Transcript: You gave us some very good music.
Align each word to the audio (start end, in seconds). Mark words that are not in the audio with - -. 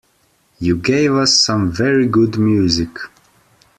You 0.57 0.77
gave 0.77 1.13
us 1.13 1.37
some 1.39 1.71
very 1.71 2.07
good 2.07 2.35
music. 2.39 2.89